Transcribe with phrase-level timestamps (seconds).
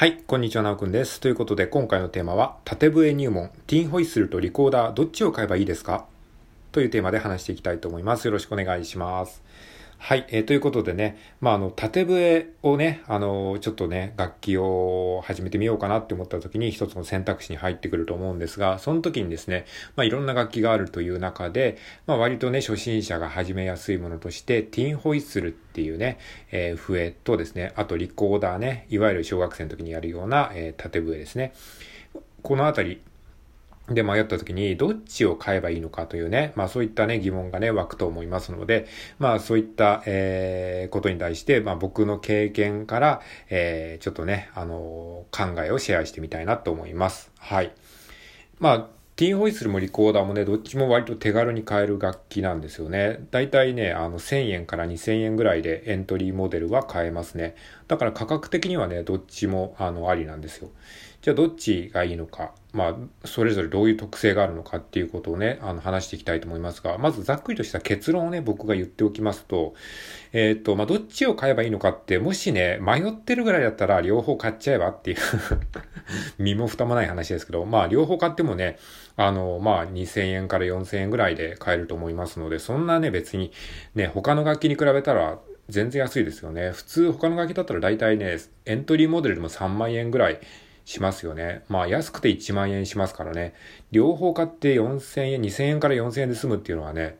[0.00, 1.20] はい、こんにちは、なおくんです。
[1.20, 6.06] ということで、今回のテーマは、縦笛入門、ティンホイッスルとリコーダー、どっちを買えばいいですか？
[6.72, 8.24] というテーマで話していきたいと思います。
[8.24, 9.42] よろしくお願いします。
[10.02, 19.66] はい、えー、ということでね、まあ、あの、縦笛をね、あの、ちょっとね、楽器を始めてみようかなって思った時に一つの選択肢に入ってくると思うんですが、その時にですね、
[19.96, 21.76] まあ、いろんな楽器があるという中で、
[22.06, 26.18] まあ、割とね、初心者が始めやすいものとして、ティンホイッスルっていうね、
[26.50, 31.52] えー、笛とですね、あとリコーダーね、いわゆる小学生の時にやるような、えー、縦笛ですね。
[32.42, 33.02] このあたり、
[33.90, 38.86] で迷った時にどっちを買えばいいのかというね、まあそういったね疑問がね湧くと思いますので、
[39.18, 47.30] まあそういった、えー、ことに対して、まあ僕の経験から、えー、ちょっとね、あのー、考えをシェアしてみたいなと思います。
[47.38, 47.72] はい。
[48.58, 53.26] まあティーンホイッスルもリコーダーもね、どっちも割と手軽に買える楽器なんですよね。
[53.30, 57.54] だいたいね、あの、1000円から2000円ぐらいでエントリーモデルは買えますね。
[57.86, 60.70] だから価格的にはね、どっちも、あの、ありなんですよ。
[61.20, 62.94] じゃあどっちがいいのか、まあ、
[63.26, 69.74] それぞれどういう特性があるのかっていうことをね、あの、話していきたいと思いますが、まずざっくりとした結論をね、僕が言っておきますと、
[70.32, 75.16] えっ、と、まあ、どっちを買えばいいのかって、もしね、迷ってるぐらいだったら両方買っちゃえばっていう
[76.38, 78.78] 身も蓋もない話ですけど、まあ、両方買ってもね、
[79.16, 83.52] あの、まあ、2000円から4000円ぐらいで買えると思いますので、そんなね、別に、
[83.94, 85.38] ね、他の楽器に比べたら、
[85.70, 86.72] 全然安いですよね。
[86.72, 90.40] 普通他の楽器だったら大体ね、エントリーモデルでも3万円ぐらい
[90.90, 91.62] しますよね。
[91.68, 93.54] まあ安くて1万円しますからね。
[93.92, 97.16] 両方買って4000円、2000円から4000円で済むっていうのはね、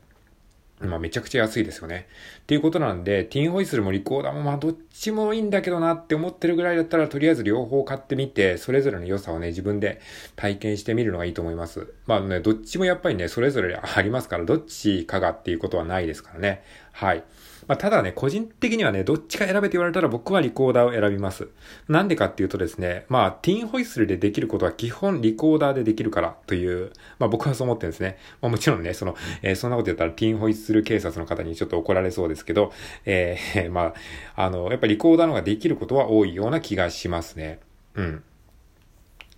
[0.81, 2.09] まあめちゃくちゃ安いですよね。
[2.41, 10.01] っていうことなんで、ティンホイッスルもリコーダーもまあどっちもいいんだけどなって思ってるぐらいだったら、とりあえず両方買ってみて、それぞれの良さをね、自分で
[10.35, 11.95] 体験してみるのがいいと思います。
[12.07, 16.65] まあね、どっちもやっぱりね、それぞれありますから、どっちかがっていうことはないですからね。
[16.91, 17.23] はい。
[17.71, 21.51] まあ、ただね、個人的にはね、どっちか選べて言われたら僕はリコーダーを選びます。
[21.87, 28.19] なんでかっていうとですね、まあ、ティーンホイッスルでできることは基本リコーダーでできるからという、まあ僕はそう思ってるんですね。
[28.43, 32.73] まあもちろんね、その、えー、そんなこと言ったらティーンホイッスル警察の方にちょっと怒られそうですけど、
[33.07, 33.95] えー、 ま
[34.35, 37.61] あ、あの、やっぱリコーダーの方ができることは多いような気がしますね。
[37.95, 38.25] うん。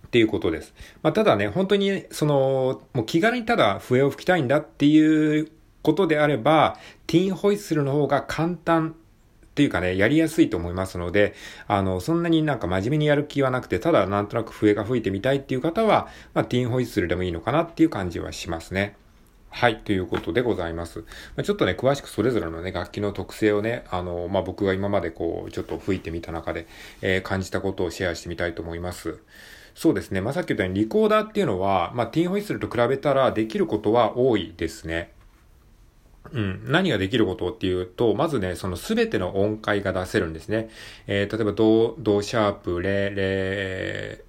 [0.07, 0.73] っていうことです。
[1.03, 5.51] まあ、ただね、本当に、その、もう気軽にただ笛を吹きたいんだっていう
[5.83, 8.95] ことであれば、ティーンホイッスルの方が簡単
[9.53, 11.35] っていうかね、やりやすいと思いますので、
[11.67, 18.95] あの、そんなになんか真面目にやる気はなくて、ただなんとなく笛が吹いてみたいっていう方は、まあ、ティーンホイッスルでもいいのかなっていう感じはしますね。
[19.51, 21.03] はい、ということでございます。
[21.35, 26.65] ま、ちょっとね、詳しくそれぞれのね、楽器の特性をね、あの、まあ、僕が今までこう、ちょっと吹いてみた中で、
[27.03, 29.19] えー、感じたことをシェアしてみたいと思います。
[29.75, 30.21] そうですね。
[30.21, 35.12] まあ、さっき言ったように、リコーダーっていうのは、まあ、ティーンホイッスルと比べたらできることは多いですね。
[36.31, 36.63] うん。
[36.67, 40.69] 何ができることっていうと、まずね、そのすべての音階が出せるんですね。
[41.07, 44.23] えー、例えば、ド、ドシャープ、レ、レ、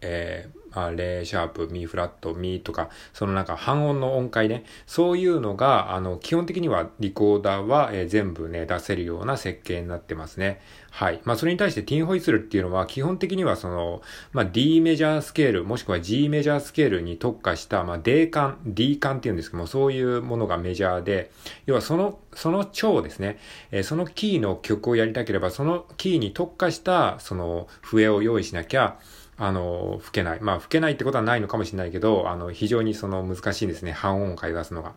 [0.00, 10.60] えー、あ、レシャープ、ミフラット、ミとか、そのなんか半音の音階ね、そういうのが、あの、基本的にはリコーダーは、えー、全部ね、出せるような設計になってますね。
[10.94, 11.20] はい。
[11.24, 14.00] まあ、それに対してティンホイッスルっていうのは、基本的にはその、
[14.32, 21.32] まあ、D メジャースケール、もしくは G メジャースケールに特化した、まあ、D 管、D 管っていうんですけども、そういうものがメジャーで、
[21.66, 23.40] 要はその、その超ですね、
[23.72, 28.96] えー、そのキーの曲をやりたければ、そのキーに特化した、その、笛を用意しなきゃ、
[29.36, 30.40] あの、吹けない。
[30.40, 33.90] まあ、吹けないってことはないのかもしれないけど、あの、非常にその難しいんですね。
[33.90, 34.92] 半音階出すのが。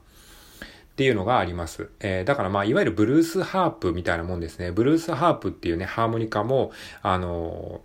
[0.98, 1.92] っていうのがあります。
[2.00, 4.72] えー、だからまあ、いわゆるブルースハープみたいなもんですね。
[4.72, 6.72] ブルースハープっていうね、ハーモニカも、
[7.04, 7.82] あの、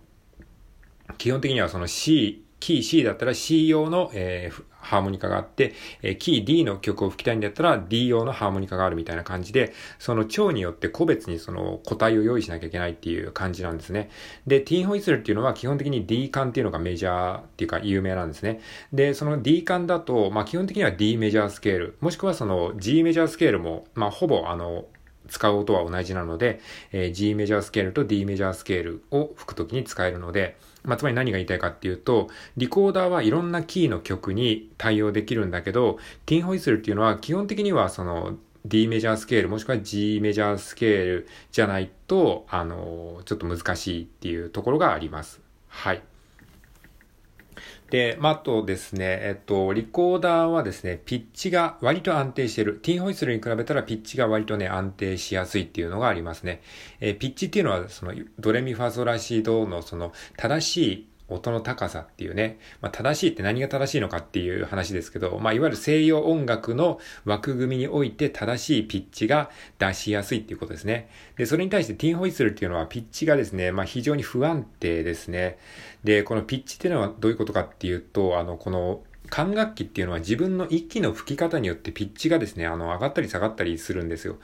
[1.19, 14.09] 基本的にはその C、キー C だったら C 用の、えー、ハーモニカがあって、えー、キー D の曲を吹きたいんだったら D 用のハーモニカがあるみたいな感じで、その調によって個別にその個体を用意しなきゃいけないっていう感じなんですね。
[14.47, 18.61] で、ティーンホイッスルっていうのは基本的に D 管っていうのがメジャーっていうか有名なんですね。
[18.93, 24.85] で、その D 管だと、まあ基本的には D メジャースケール、もしくはその G メジャースケールも、まあほぼあの、
[25.27, 26.61] 使う音は同じなので、
[26.93, 45.41] えー、G メジャースケールと D メジャースケールを吹くときに使えるので、まあ、つまり何が言いたいかっていうと、リコーダーはいろんなキーの曲に対応できるんだけど、ティンホイッスルっていうのは基本的にはその D メジャースケールもしくは G メジャースケールじゃないと、あの、ちょっと難しいっていうところがあります。
[45.67, 46.01] はい。
[47.93, 52.79] で、まあ、あとですね、えっと、リコーダーはですね、ピッチが割と安定してる。
[52.81, 56.63] ティンホイッスルに比べたらピッチが割とね、安定しやすいっていうのがありますね。
[57.01, 69.49] えー、ピッチっていうのは、その、ドレミファソラシドのその、正しい音の高さっていうね、まあ、正しいって何が正しいのかっていう話ですけど、まあ、いわゆる西洋音楽の枠組みにおいて正しいピッチが
[69.79, 71.09] 出しやすいっていうことですね。
[71.37, 75.57] で、それに対してティンホイッスルっていうのはピッチがですね、まあ、非常に不安定ですね。
[76.03, 79.01] で、このピッチっていうのはどういうことかっていうと、あの、この
[79.33, 84.37] 管楽器っていうのは自分の息の吹き方によってピッチがですね、あの、上がったり下がったりするんですよ。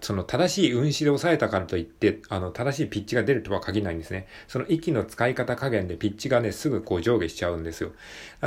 [0.00, 4.28] その正しい運指で押さえたからといって、あの、正しいピッチが出るとは限らないんですね。
[4.46, 7.90] その息の使い方加減でピッチがね、すぐこう上下しちゃうんですよ。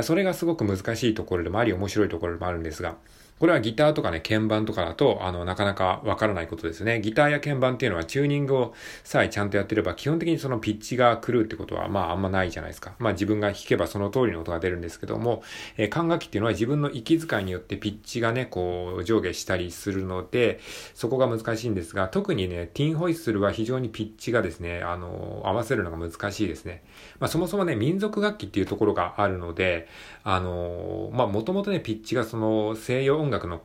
[0.00, 2.96] それがすごく難しいところでもあり、面白いところでもあるんですが、
[3.42, 7.00] これはギターとかね、鍵盤とかだと、あの、なかなかわからないことですね。
[7.00, 12.94] ギターや鍵盤っていうのはチューニングをさえちゃんとやってれば、基本的にそのピッチが狂うってことは、まああんまないじゃないですか。
[13.00, 15.42] まあ自分が弾けばその通りの音が出るんですけども、
[15.76, 20.60] えー、管楽器っていうのは自分の息遣いによってピッチがね、こう上下したりするので、
[20.94, 26.84] そこが難しいんですが、特にね、ティンホイッスルは非常にピッチがですね、あの、合わせるのが難しいですね。
[27.18, 29.88] まあそもそもね、民族楽器っていうところがあるので、
[30.22, 33.62] あの、まあもともとね、ピッチがその西洋音楽の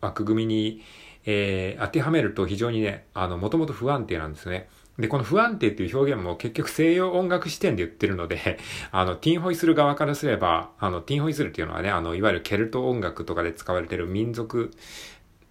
[0.00, 0.82] 枠組みに、
[1.24, 4.68] えー、当てはめると非常にね、あの、もともと不安定なんですね。
[4.98, 8.58] で、この不安定っていう表現も結局西洋音楽視点で言ってるので、
[8.90, 14.72] あの、ティンホイする側からすれば、あの、ティンホイするっていうのはね、あの、いわゆるケルト音楽とかで使われてる民族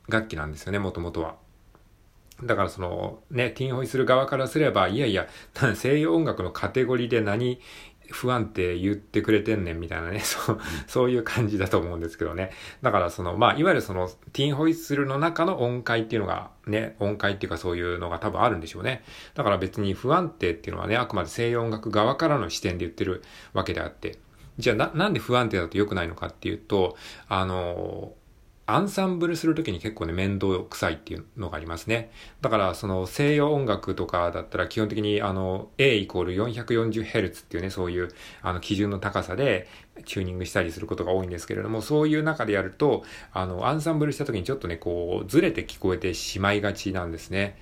[0.07, 1.35] 楽器なんですよね、もともとは。
[2.43, 5.27] だからそのね、ティンホイする側からすれば、いやいや、
[5.75, 7.59] 西洋音楽のカテゴリーで何
[8.11, 12.51] 不安定言ってくれてんねんみたいなね、 そう、そういう感じだと思うんですけどね。
[12.81, 19.03] だからその、まあ、いわゆるその、ティンホイッスルの中の音階っていうのが、ね、音階っていうかそういうのが多分あるんでしょうね。
[19.35, 23.23] だから別に不安定っていうのはね、あくまで西洋音楽側からの視点で言ってる
[23.53, 24.19] わけであって。
[24.57, 26.97] じゃあな、なんで不安定だと良くないのかっていうと、
[27.29, 28.13] あの、
[28.75, 32.11] アンサンブルするときに結構ね、面倒くさいっていうのがありますね。
[32.41, 38.09] だから、その西洋音楽とかだったら基本的にあの、A イコール 440Hz っていうね、そういう
[38.41, 39.67] あの基準の高さで
[40.05, 47.57] チューニングしたりすることが多いんですけれども、そういう中でやると、あの、アンサンブルしたときにちょっとね、こう、ずれて聞こえてしまいがちなんですね。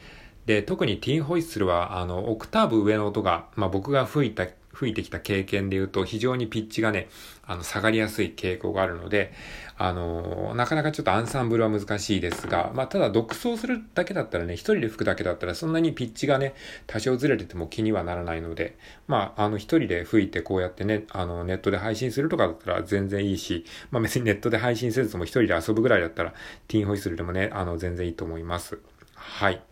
[0.46, 7.10] で、特にティーンホイッスルは、あの、オクターブ上の音が、まあ僕が吹いた吹いてきた経験で言うと、非常にピッチがね、
[7.44, 9.34] あの、下がりやすい傾向があるので、
[9.76, 16.54] あのー、なかなかちょっとアンサンブルは難しいですが、まあ、ただ独奏するだけだったらね、一人で吹くだけだったら、そんなにピッチがね、
[16.86, 18.78] 多少ずれてても気にはならないので、
[19.08, 26.36] まあ、あの、一人で吹いてこうやってね、あの、ネットで配信するとかだったら全然いいし、まあ、別にネットで配信せずとも一人で遊ぶぐらいだったら、
[26.68, 28.78] ティーンホイッスルでもね、あの、全然いいと思います。
[29.16, 29.67] はい。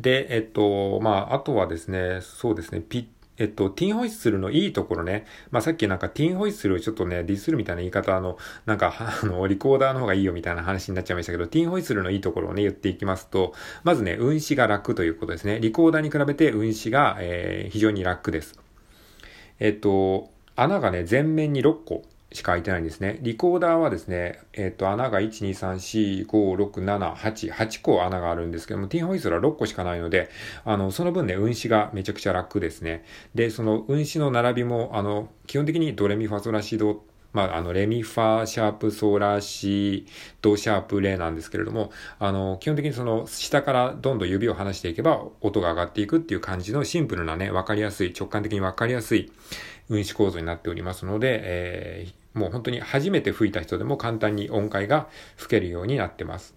[0.00, 5.26] で、えっと、まあ、あとはですね、そうですね、ピえっと、ティンホイッスルのいいところね。
[5.50, 13.52] まあ、さっきなんかティンホイッスルをちょっとね、ディスるみたいな言い方、あの、なんか、 あの、リコーダーの方がいいよみたいな話になっちゃいましたけど、ティンホイッスルのいいところをね、言っていきますと、
[13.82, 15.58] まずね、運指が楽ということですね。
[15.58, 18.56] リコーダーに比べて運指が、えー、非常に楽です。
[19.58, 22.04] えっと、穴がね、全面に6個
[22.34, 23.18] しか開いてないんですね。
[23.22, 30.28] リコーダーはですね、えっ、と、穴が1、2、3、4、5、6、7、8、8個穴があるんですけども、ティンホイッスルは6個しかないので、
[30.64, 33.04] あの、その分ね、運指がめちゃくちゃ楽ですね。
[33.36, 37.04] で、その運指の並びも、あの、基本的にドレミファソラシド
[37.34, 40.06] まあ、あの、レミファシャープソーラシ
[40.40, 41.90] ドシャープレなんですけれども、
[42.20, 49.32] あの、基本的にその、下からどんどん指を離していけば、音が上がっていくっていう感じのシンプルなね、わかりやすい、直感的にわかりやすい
[49.88, 56.54] 運指構造になっておりますので、えーもう本当に初めて吹いた人でも簡単に音階が吹けるようになってます。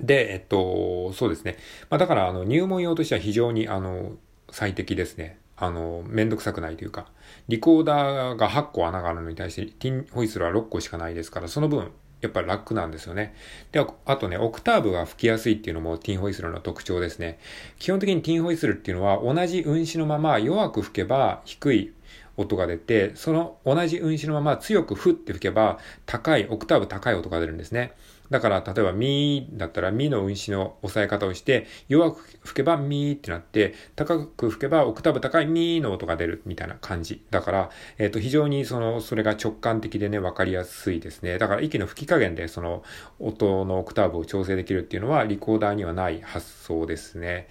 [0.00, 1.56] で、えっと、そうですね。
[1.90, 4.12] まあだから、あの、入門用としては非常に、あの、
[4.50, 5.38] 最適ですね。
[5.56, 7.06] あの、めんどくさくないというか、
[7.48, 13.34] リコーダーが8個穴があるのに対して、ティンホイッスルは6個しかないですから、その分、やっぱり楽なんですよね。
[13.72, 17.38] で、あとね、オクターブが吹きやすいっていうのもティンホイッスルの特徴ですね。
[17.78, 21.92] 基本的にティンホイッスルっていうのは同じ運指のまま弱く吹けば低い
[22.38, 27.92] 音が出て、その同じ運指のまま強くふって吹けば、高い、オクターブ高い音が出るんですね。
[28.30, 37.24] だから、例えば、ミーだったら、ミの運指の押さえ方をして、弱く吹けばミーってなって、高く吹けばオクターブ高いミーの音が出るみたいな感じ。
[37.30, 41.38] だから、えっ、ー、と、非常にその、それが直感的でね、わかりやすいですね。
[41.38, 42.84] だから、息の吹き加減で、その、
[43.18, 47.48] 音のオクターブを調整できるっていうのは、リコーダーにはない発想ですね。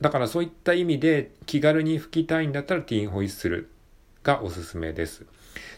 [0.00, 3.73] だから、そういった意味で、気軽に吹きたいんだったら、ティーンホイッスル
[4.24, 5.24] がおすすめです。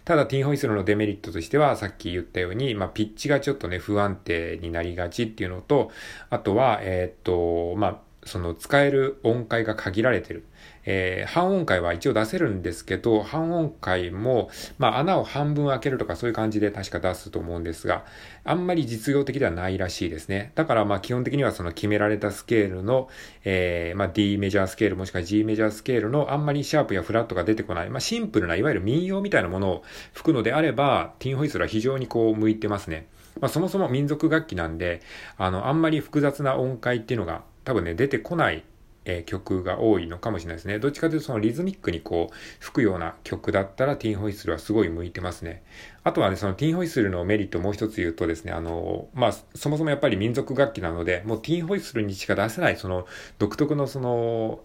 [0.07, 5.91] ただ、ティンホイッスルのデメリットとしては、さっき言ったように、まあ、ピッチがちょっとね、不安定になりがちっていうのと、
[6.31, 10.45] あとは、えー、っと、まあ、その使える音階が限られてる。
[10.87, 18.05] えー、半音階は一応出せるんですけど、半音階も、まあ穴を半分開けるとかそういう感じで確か出すと思うんですが、
[18.45, 20.53] あんまり実用的ではないらしいですね。
[20.55, 23.09] だからまあ基本的にはその決められたスケールの、
[23.45, 33.09] えー、まあ D メジャースケールもしくは G メジャースケールのあんまりシャープやフラットが出てこない、まあシンプルないわゆる民謡みたいなものを吹くのであれば、ティンホイスルは非常にこう向いてますね。
[33.41, 35.03] まあそもそも民族楽器なんで、
[35.37, 38.63] あの、あんまり複雑な音階っていうのが多分ね、出てこない
[39.09, 40.79] えー、曲が多いのかもしれないですね。
[40.81, 45.63] どっちかというとそのリズミックにこう吹くような曲だったらティーンホイッスルはすごい向いてますね。
[46.03, 53.07] あとはね、そのティンホイッスルのメリットもう一つ言うとですね、あの、まあ、そもそもやっぱり民族楽器なので、もうティンホイッスルにしか出せないその
[53.39, 54.61] 独特のその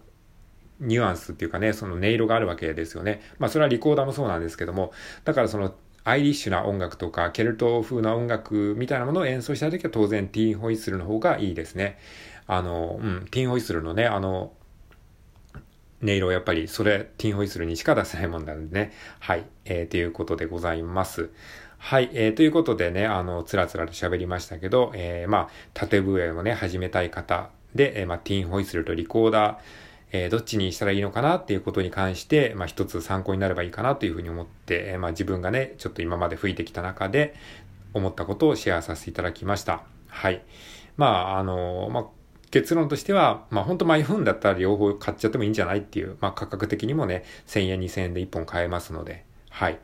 [0.80, 3.22] ニュアンスっていうかね、その音色があるわけですよね。
[3.38, 4.92] まあそれはリコーダーもそうなんですけども、
[5.24, 5.72] だからその
[6.04, 11.98] アイリッシュな音楽とか、ケルト風な音楽みたいなものを演奏した時は当然ティーンホイッスルの方がいいですね。
[12.46, 14.52] あの、うん、ティンホイッスルのね、あの、
[16.02, 18.92] 音色やっぱりそれ、ティンホイッスルにしか出せないもんなんでね。
[19.20, 19.44] はい。
[19.64, 21.30] えー、ということでございます。
[21.78, 22.10] はい。
[22.12, 29.56] えー、ということでね、あの、つらつらと喋りましたけど、えー、まあ、縦笛をね、始めたい方で、えー、まあ、ティンホイッスルとリコーダー、
[30.12, 37.34] え、どっちにしたらいいのかなっていうことに関して、まあ、一つ参考になればいいかなというふうに思って、え、まあ、自分がね、ちょっと今まで吹いてきた中で、
[37.94, 39.82] 思ったことをシェアさせていただきました。
[40.08, 40.42] はい。
[40.96, 42.04] まあ、あの、まあ、
[42.52, 49.80] 結論としては、まあ本当毎分だったら両方買っちゃってもいいんじゃないっていう、まあ価格的にもね、1000円2000円で1本買えますので、はい。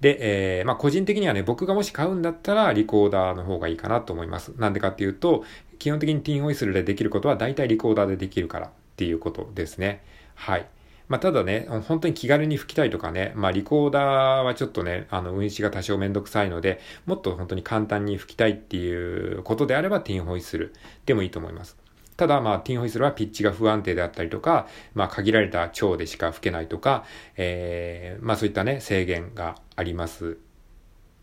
[0.00, 4.52] で、えー、まあ個人的にはね、僕がもし買うんだったらリコーダーの方がいいかなと思います。
[4.56, 5.44] なんでかっていうと、
[5.80, 10.02] 基本的にティーンオイスルでできることは大体リコーダーでできるからっていうことですね。
[10.36, 10.66] はい。
[11.08, 20.72] まあ、ただね、本当に気軽に吹きたいとかね、まあ、リコーダーはちょっとね、あの、運指が多少めんどくさいので、もっと本当に簡単に吹きたいっていうことであれば、ティーンホイッスル
[21.04, 21.81] でもいいと思います。
[22.16, 27.04] ただ、まあ、ティンホイッスルはピッチが不安定であったりとか、まあ、限られた腸でしか吹けないとか、
[27.36, 30.38] えー、まあ、そういったね、制限があります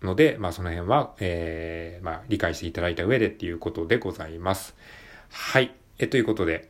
[0.01, 4.75] ので、まあ、その辺は、えー、まあ、理解していただいた上でっていうことでございます。
[5.29, 5.73] はい。
[5.99, 6.69] え、ということで、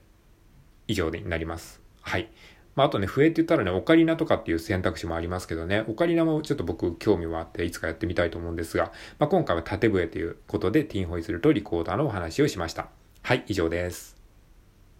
[0.87, 1.81] 以上になります。
[2.01, 2.29] はい。
[2.75, 12.98] まあ、あとね、笛って言ったらね、オカリナとかっていう選択肢もありますけどね、オカリナもちょっと僕興味はあって、いつかやってみたいと思うんですが、まあ、今回は縦笛ということで、ティンホイッスルとリコーダーのお話をしました。
[13.23, 14.18] はい、以上です。